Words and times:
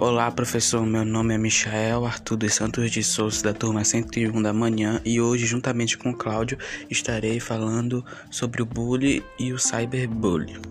Olá, 0.00 0.30
professor. 0.30 0.86
Meu 0.86 1.04
nome 1.04 1.34
é 1.34 1.38
Michael 1.38 2.06
Arthur 2.06 2.36
dos 2.36 2.54
Santos 2.54 2.88
de 2.88 3.02
Souza, 3.02 3.42
da 3.42 3.52
turma 3.52 3.82
101 3.82 4.40
da 4.40 4.52
manhã, 4.52 5.02
e 5.04 5.20
hoje, 5.20 5.44
juntamente 5.44 5.98
com 5.98 6.14
Cláudio, 6.14 6.56
estarei 6.88 7.40
falando 7.40 8.04
sobre 8.30 8.62
o 8.62 8.64
bullying 8.64 9.20
e 9.40 9.52
o 9.52 9.58
cyberbullying. 9.58 10.62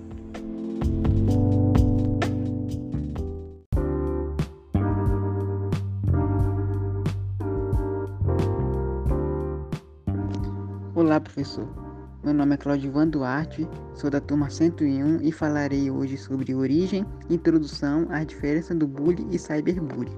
Olá, 10.96 11.19
professor. 11.19 11.68
Meu 12.24 12.34
nome 12.34 12.56
é 12.56 12.58
Claudio 12.58 12.92
Van 12.92 13.08
Duarte, 13.08 13.68
sou 13.94 14.10
da 14.10 14.20
turma 14.20 14.50
101 14.50 15.22
e 15.22 15.31
falarei 15.31 15.92
hoje 15.92 16.18
sobre 16.18 16.54
origem, 16.54 17.05
introdução 17.30 18.08
à 18.10 18.24
diferença 18.24 18.74
do 18.74 18.88
bullying 18.88 19.30
e 19.32 19.38
cyberbullying. 19.38 20.18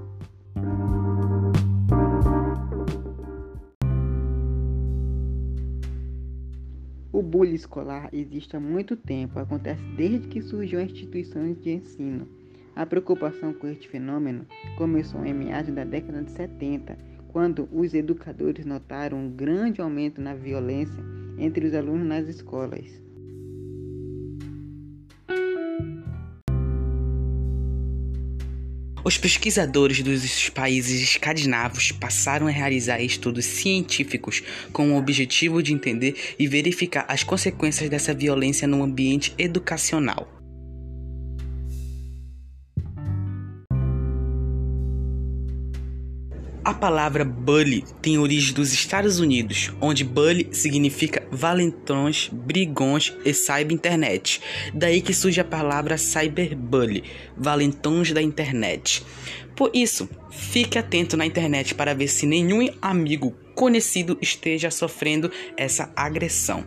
O 7.12 7.22
bullying 7.22 7.56
escolar 7.56 8.10
existe 8.14 8.56
há 8.56 8.60
muito 8.62 8.96
tempo, 8.96 9.38
acontece 9.38 9.84
desde 9.98 10.28
que 10.30 10.42
surgiu 10.42 10.80
a 10.80 10.84
instituição 10.84 11.52
de 11.52 11.70
ensino. 11.70 12.26
A 12.78 12.86
preocupação 12.86 13.54
com 13.54 13.68
este 13.68 13.90
fenômeno 13.90 14.46
começou 14.78 15.24
em 15.26 15.34
meados 15.34 15.76
da 15.76 15.84
década 15.84 16.24
de 16.24 16.32
70, 16.32 16.98
quando 17.28 17.68
os 17.74 17.94
educadores 17.94 18.66
notaram 18.66 19.18
um 19.18 19.30
grande 19.30 19.82
aumento 19.82 20.22
na 20.22 20.34
violência 20.34 21.19
entre 21.40 21.66
os 21.66 21.74
alunos 21.74 22.08
nas 22.08 22.28
escolas. 22.28 23.00
Os 29.04 29.18
pesquisadores 29.18 30.04
dos 30.04 30.50
países 30.50 31.02
escandinavos 31.02 31.92
passaram 31.92 32.48
a 32.48 32.52
realizar 32.52 33.02
estudos 33.02 33.46
científicos 33.46 34.44
com 34.72 34.92
o 34.92 34.98
objetivo 34.98 35.64
de 35.64 35.74
entender 35.74 36.36
e 36.38 36.48
verificar 36.48 37.06
as 37.08 37.24
consequências 37.24 37.90
dessa 37.90 38.14
violência 38.14 38.68
no 38.68 38.84
ambiente 38.84 39.34
educacional. 39.38 40.39
A 46.70 46.74
palavra 46.76 47.26
bully 47.26 47.84
tem 48.00 48.20
origem 48.20 48.54
dos 48.54 48.72
Estados 48.72 49.20
Unidos, 49.20 49.72
onde 49.82 50.04
bully 50.04 50.50
significa 50.52 51.28
valentões, 51.32 52.30
brigões 52.32 53.12
e 53.26 53.34
cyber-internet. 53.34 54.40
Daí 54.72 55.02
que 55.02 55.12
surge 55.12 55.42
a 55.42 55.44
palavra 55.44 55.98
cyberbully, 55.98 57.04
valentões 57.36 58.12
da 58.12 58.22
internet. 58.22 59.04
Por 59.56 59.72
isso, 59.74 60.08
fique 60.30 60.78
atento 60.78 61.18
na 61.18 61.26
internet 61.26 61.74
para 61.74 61.96
ver 61.96 62.08
se 62.08 62.28
nenhum 62.28 62.70
amigo 62.80 63.36
conhecido 63.56 64.16
esteja 64.22 64.70
sofrendo 64.70 65.32
essa 65.58 65.92
agressão. 65.96 66.64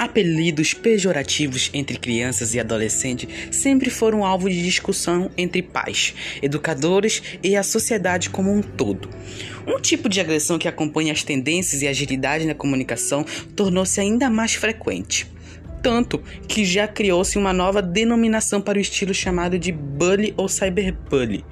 Apelidos 0.00 0.72
pejorativos 0.72 1.68
entre 1.74 1.98
crianças 1.98 2.54
e 2.54 2.58
adolescentes 2.58 3.28
sempre 3.50 3.90
foram 3.90 4.24
alvo 4.24 4.48
de 4.48 4.62
discussão 4.62 5.30
entre 5.36 5.60
pais, 5.60 6.14
educadores 6.40 7.22
e 7.42 7.54
a 7.54 7.62
sociedade 7.62 8.30
como 8.30 8.50
um 8.50 8.62
todo. 8.62 9.10
Um 9.66 9.78
tipo 9.78 10.08
de 10.08 10.18
agressão 10.18 10.58
que 10.58 10.66
acompanha 10.66 11.12
as 11.12 11.22
tendências 11.22 11.82
e 11.82 11.86
agilidade 11.86 12.46
na 12.46 12.54
comunicação 12.54 13.26
tornou-se 13.54 14.00
ainda 14.00 14.30
mais 14.30 14.54
frequente. 14.54 15.30
Tanto 15.82 16.18
que 16.48 16.64
já 16.64 16.88
criou-se 16.88 17.36
uma 17.36 17.52
nova 17.52 17.82
denominação 17.82 18.62
para 18.62 18.78
o 18.78 18.80
estilo 18.80 19.12
chamado 19.12 19.58
de 19.58 19.70
bully 19.70 20.32
ou 20.34 20.48
cyberbully 20.48 21.44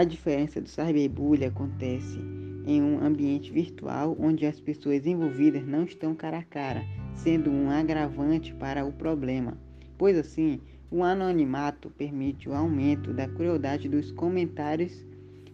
A 0.00 0.04
diferença 0.04 0.62
do 0.62 0.66
cyberbullying 0.66 1.44
acontece 1.44 2.18
em 2.64 2.80
um 2.80 3.04
ambiente 3.04 3.52
virtual 3.52 4.16
onde 4.18 4.46
as 4.46 4.58
pessoas 4.58 5.04
envolvidas 5.04 5.66
não 5.66 5.84
estão 5.84 6.14
cara 6.14 6.38
a 6.38 6.42
cara, 6.42 6.82
sendo 7.12 7.50
um 7.50 7.68
agravante 7.68 8.54
para 8.54 8.82
o 8.82 8.94
problema, 8.94 9.58
pois 9.98 10.16
assim, 10.16 10.58
o 10.90 11.04
anonimato 11.04 11.90
permite 11.90 12.48
o 12.48 12.54
aumento 12.54 13.12
da 13.12 13.28
crueldade 13.28 13.90
dos 13.90 14.10
comentários 14.10 15.04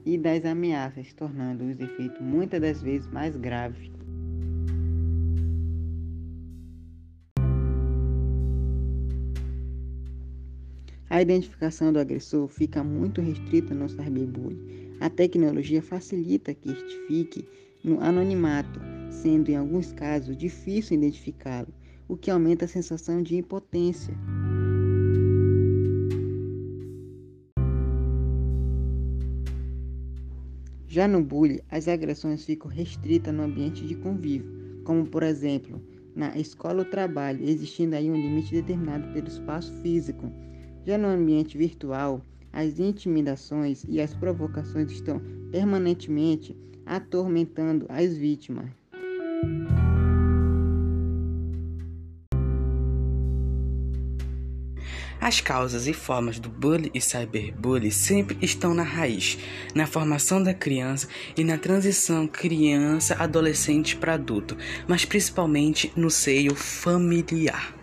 e 0.04 0.16
das 0.16 0.44
ameaças, 0.44 1.12
tornando 1.12 1.64
os 1.64 1.80
efeitos 1.80 2.20
muitas 2.20 2.60
das 2.60 2.80
vezes 2.80 3.10
mais 3.10 3.34
graves. 3.34 3.95
A 11.16 11.22
identificação 11.22 11.94
do 11.94 11.98
agressor 11.98 12.46
fica 12.46 12.84
muito 12.84 13.22
restrita 13.22 13.72
no 13.72 13.88
cyberbullying. 13.88 14.98
A 15.00 15.08
tecnologia 15.08 15.80
facilita 15.80 16.52
que 16.52 16.70
este 16.70 17.06
fique 17.06 17.48
no 17.82 17.98
anonimato, 18.02 18.78
sendo 19.08 19.48
em 19.48 19.56
alguns 19.56 19.94
casos 19.94 20.36
difícil 20.36 20.98
identificá-lo, 20.98 21.72
o 22.06 22.18
que 22.18 22.30
aumenta 22.30 22.66
a 22.66 22.68
sensação 22.68 23.22
de 23.22 23.34
impotência. 23.34 24.14
Já 30.86 31.08
no 31.08 31.24
bullying, 31.24 31.60
as 31.70 31.88
agressões 31.88 32.44
ficam 32.44 32.70
restritas 32.70 33.32
no 33.32 33.44
ambiente 33.44 33.86
de 33.86 33.94
convívio, 33.94 34.82
como 34.84 35.06
por 35.06 35.22
exemplo, 35.22 35.80
na 36.14 36.36
escola 36.36 36.80
ou 36.80 36.84
trabalho, 36.84 37.42
existindo 37.42 37.96
aí 37.96 38.10
um 38.10 38.20
limite 38.20 38.52
determinado 38.52 39.10
pelo 39.14 39.28
espaço 39.28 39.72
físico 39.80 40.30
já 40.86 40.96
no 40.96 41.08
ambiente 41.08 41.58
virtual, 41.58 42.22
as 42.52 42.78
intimidações 42.78 43.84
e 43.88 44.00
as 44.00 44.14
provocações 44.14 44.90
estão 44.90 45.20
permanentemente 45.50 46.56
atormentando 46.86 47.86
as 47.88 48.16
vítimas. 48.16 48.70
As 55.20 55.40
causas 55.40 55.88
e 55.88 55.92
formas 55.92 56.38
do 56.38 56.48
bullying 56.48 56.90
e 56.94 57.00
cyberbullying 57.00 57.90
sempre 57.90 58.38
estão 58.40 58.72
na 58.72 58.84
raiz, 58.84 59.36
na 59.74 59.84
formação 59.84 60.40
da 60.40 60.54
criança 60.54 61.08
e 61.36 61.42
na 61.42 61.58
transição 61.58 62.28
criança-adolescente 62.28 63.96
para 63.96 64.14
adulto, 64.14 64.56
mas 64.86 65.04
principalmente 65.04 65.92
no 65.96 66.10
seio 66.10 66.54
familiar. 66.54 67.74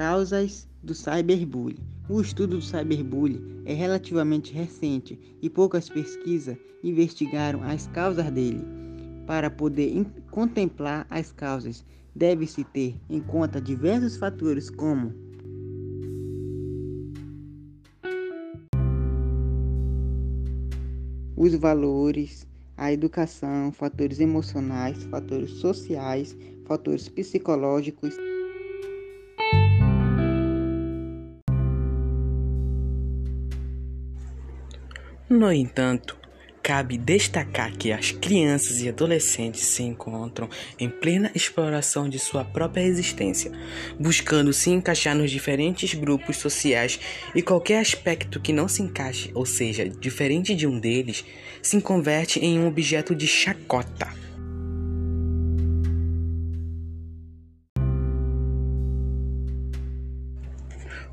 Causas 0.00 0.66
do 0.82 0.94
cyberbullying. 0.94 1.76
O 2.08 2.22
estudo 2.22 2.56
do 2.56 2.62
cyberbullying 2.62 3.60
é 3.66 3.74
relativamente 3.74 4.50
recente 4.50 5.36
e 5.42 5.50
poucas 5.50 5.90
pesquisas 5.90 6.56
investigaram 6.82 7.62
as 7.62 7.86
causas 7.88 8.30
dele. 8.30 8.64
Para 9.26 9.50
poder 9.50 10.06
contemplar 10.30 11.06
as 11.10 11.32
causas, 11.32 11.84
deve-se 12.16 12.64
ter 12.64 12.98
em 13.10 13.20
conta 13.20 13.60
diversos 13.60 14.16
fatores 14.16 14.70
como 14.70 15.12
os 21.36 21.54
valores, 21.56 22.46
a 22.74 22.90
educação, 22.90 23.70
fatores 23.70 24.18
emocionais, 24.18 25.04
fatores 25.04 25.50
sociais, 25.50 26.34
fatores 26.64 27.06
psicológicos. 27.06 28.16
No 35.32 35.52
entanto, 35.52 36.18
cabe 36.60 36.98
destacar 36.98 37.70
que 37.76 37.92
as 37.92 38.10
crianças 38.10 38.80
e 38.80 38.88
adolescentes 38.88 39.62
se 39.62 39.84
encontram 39.84 40.48
em 40.76 40.88
plena 40.88 41.30
exploração 41.36 42.08
de 42.08 42.18
sua 42.18 42.44
própria 42.44 42.82
existência, 42.82 43.52
buscando 43.96 44.52
se 44.52 44.70
encaixar 44.70 45.14
nos 45.14 45.30
diferentes 45.30 45.94
grupos 45.94 46.36
sociais 46.38 46.98
e 47.32 47.42
qualquer 47.42 47.78
aspecto 47.78 48.40
que 48.40 48.52
não 48.52 48.66
se 48.66 48.82
encaixe, 48.82 49.30
ou 49.32 49.46
seja, 49.46 49.88
diferente 49.88 50.52
de 50.52 50.66
um 50.66 50.80
deles, 50.80 51.24
se 51.62 51.80
converte 51.80 52.40
em 52.40 52.58
um 52.58 52.66
objeto 52.66 53.14
de 53.14 53.28
chacota. 53.28 54.09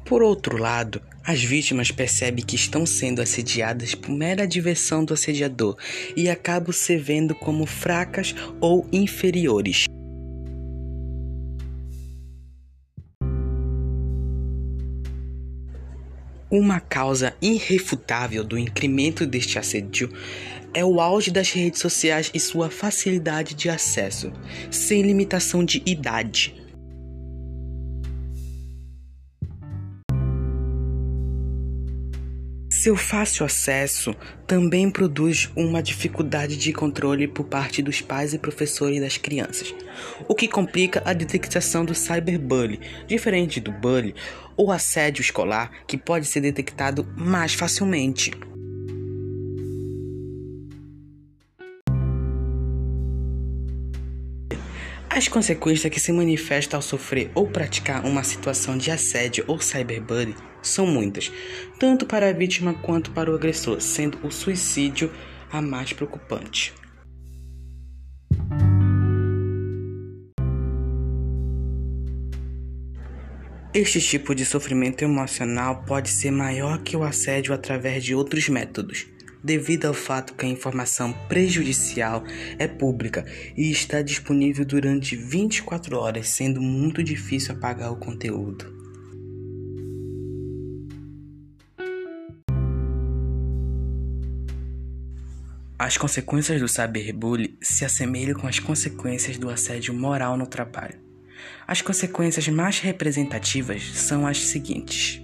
Por 0.08 0.24
outro 0.24 0.56
lado, 0.56 1.02
as 1.22 1.44
vítimas 1.44 1.92
percebem 1.92 2.44
que 2.44 2.56
estão 2.56 2.86
sendo 2.86 3.22
assediadas 3.22 3.94
por 3.94 4.10
mera 4.10 4.48
diversão 4.48 5.04
do 5.04 5.14
assediador 5.14 5.76
e 6.16 6.30
acabam 6.30 6.72
se 6.72 6.96
vendo 6.96 7.36
como 7.36 7.66
fracas 7.66 8.34
ou 8.62 8.88
inferiores. 8.90 9.84
Uma 16.50 16.80
causa 16.80 17.36
irrefutável 17.42 18.46
do 18.46 18.58
incremento 18.58 19.26
deste 19.26 19.60
assédio 19.60 20.10
é 20.74 20.86
o 20.86 21.02
auge 21.02 21.32
das 21.32 21.52
redes 21.52 21.82
sociais 21.82 22.32
e 22.34 22.40
sua 22.40 22.70
facilidade 22.70 23.54
de 23.54 23.68
acesso, 23.68 24.32
sem 24.72 25.02
limitação 25.02 25.66
de 25.66 25.84
idade. 25.86 26.67
Seu 32.80 32.96
fácil 32.96 33.44
acesso 33.44 34.16
também 34.46 34.88
produz 34.92 35.50
uma 35.56 35.82
dificuldade 35.82 36.56
de 36.56 36.72
controle 36.72 37.28
por 37.28 37.46
parte 37.46 37.82
dos 37.82 38.02
pais 38.02 38.36
e 38.36 38.38
professores 38.38 39.02
das 39.02 39.18
crianças, 39.18 39.74
o 40.28 40.36
que 40.36 40.48
complica 40.48 41.02
a 41.04 41.12
detectação 41.12 41.84
do 41.84 41.96
cyberbullying, 41.96 42.80
diferente 43.08 43.60
do 43.60 43.72
bullying 43.72 44.14
ou 44.56 44.72
assédio 44.72 45.22
escolar, 45.22 45.72
que 45.88 45.98
pode 45.98 46.28
ser 46.28 46.40
detectado 46.40 47.04
mais 47.18 47.56
facilmente. 47.56 48.32
As 55.10 55.28
consequências 55.28 55.92
que 55.92 56.00
se 56.00 56.12
manifestam 56.12 56.78
ao 56.78 56.82
sofrer 56.84 57.32
ou 57.34 57.48
praticar 57.48 58.06
uma 58.06 58.24
situação 58.24 58.78
de 58.78 58.92
assédio 58.92 59.44
ou 59.48 59.60
cyberbullying 59.60 60.36
são 60.68 60.86
muitas, 60.86 61.32
tanto 61.80 62.06
para 62.06 62.30
a 62.30 62.34
vítima 62.34 62.74
quanto 62.74 63.12
para 63.12 63.32
o 63.32 63.36
agressor, 63.36 63.82
sendo 63.82 64.20
o 64.26 64.32
suicídio 64.32 65.12
a 65.52 65.62
mais 65.62 65.94
preocupante. 65.94 66.74
Este 73.74 74.02
tipo 74.02 74.34
de 74.34 74.44
sofrimento 74.44 75.04
emocional 75.04 75.84
pode 75.86 76.10
ser 76.10 76.32
maior 76.32 76.82
que 76.82 76.98
o 76.98 77.04
assédio 77.04 77.54
através 77.54 78.04
de 78.04 78.16
outros 78.16 78.50
métodos 78.50 79.06
devido 79.44 79.86
ao 79.86 79.94
fato 79.94 80.34
que 80.34 80.46
a 80.46 80.50
informação 80.50 81.14
prejudicial 81.30 82.24
é 82.60 82.68
pública 82.68 83.26
e 83.56 83.72
está 83.72 84.02
disponível 84.02 84.66
durante 84.66 85.16
24 85.16 85.98
horas, 85.98 86.28
sendo 86.28 86.62
muito 86.62 87.02
difícil 87.02 87.56
apagar 87.56 87.92
o 87.92 87.96
conteúdo. 87.96 88.77
As 95.88 95.96
consequências 95.96 96.60
do 96.60 96.68
cyberbullying 96.68 97.58
se 97.62 97.86
assemelham 97.86 98.38
com 98.38 98.46
as 98.46 98.60
consequências 98.60 99.38
do 99.38 99.50
assédio 99.50 99.94
moral 99.94 100.36
no 100.36 100.46
trabalho. 100.46 101.00
As 101.66 101.82
consequências 101.82 102.46
mais 102.50 102.80
representativas 102.80 103.84
são 103.94 104.28
as 104.28 104.38
seguintes: 104.38 105.22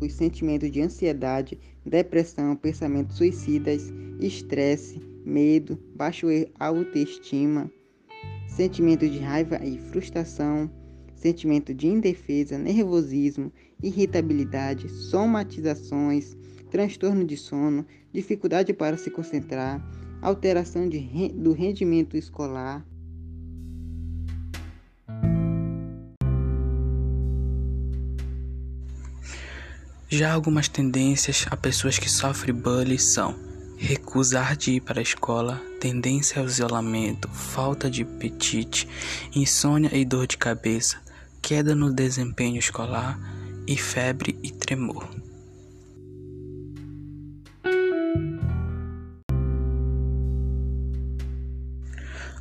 os 0.00 0.12
sentimentos 0.12 0.70
de 0.70 0.80
ansiedade, 0.80 1.58
depressão, 1.84 2.54
pensamentos 2.54 3.16
suicidas, 3.16 3.92
estresse, 4.20 5.02
medo, 5.26 5.76
baixa 5.96 6.28
autoestima, 6.60 7.68
sentimento 8.46 9.08
de 9.08 9.18
raiva 9.18 9.58
e 9.60 9.76
frustração, 9.90 10.70
sentimento 11.16 11.74
de 11.74 11.88
indefesa, 11.88 12.56
nervosismo, 12.56 13.52
irritabilidade, 13.82 14.88
somatizações, 14.88 16.36
transtorno 16.70 17.24
de 17.24 17.36
sono, 17.36 17.84
dificuldade 18.12 18.72
para 18.72 18.96
se 18.96 19.10
concentrar, 19.10 19.82
alteração 20.20 20.88
de, 20.88 21.00
do 21.34 21.52
rendimento 21.52 22.16
escolar, 22.16 22.84
Já 30.12 30.30
algumas 30.30 30.68
tendências 30.68 31.46
a 31.50 31.56
pessoas 31.56 31.98
que 31.98 32.06
sofrem 32.06 32.54
bullying 32.54 32.98
são 32.98 33.34
recusar 33.78 34.54
de 34.54 34.72
ir 34.72 34.80
para 34.80 35.00
a 35.00 35.02
escola, 35.02 35.58
tendência 35.80 36.38
ao 36.38 36.46
isolamento, 36.46 37.30
falta 37.30 37.90
de 37.90 38.02
apetite, 38.02 38.86
insônia 39.34 39.90
e 39.96 40.04
dor 40.04 40.26
de 40.26 40.36
cabeça, 40.36 41.00
queda 41.40 41.74
no 41.74 41.90
desempenho 41.90 42.58
escolar 42.58 43.18
e 43.66 43.76
febre 43.76 44.38
e 44.42 44.50
tremor. 44.50 45.08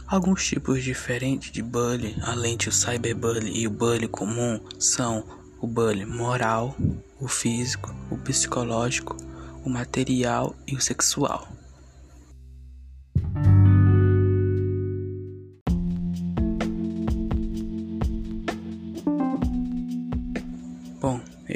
Alguns 0.07 0.45
tipos 0.45 0.83
diferentes 0.83 1.51
de 1.51 1.62
bullying, 1.62 2.15
além 2.23 2.57
do 2.57 2.69
cyberbullying 2.69 3.57
e 3.57 3.65
o 3.65 3.69
bullying 3.69 4.09
comum, 4.09 4.59
são 4.77 5.23
o 5.62 5.65
bullying 5.65 6.03
moral, 6.03 6.75
o 7.18 7.29
físico, 7.29 7.95
o 8.09 8.17
psicológico, 8.17 9.15
o 9.63 9.69
material 9.69 10.53
e 10.67 10.75
o 10.75 10.81
sexual. 10.81 11.47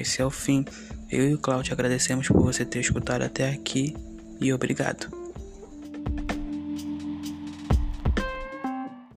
Esse 0.05 0.21
é 0.21 0.25
o 0.25 0.29
fim. 0.29 0.63
Eu 1.11 1.29
e 1.29 1.33
o 1.33 1.37
Cláudio 1.37 1.73
agradecemos 1.73 2.27
por 2.27 2.41
você 2.41 2.63
ter 2.63 2.79
escutado 2.79 3.23
até 3.23 3.49
aqui 3.49 3.95
e 4.39 4.53
obrigado. 4.53 5.14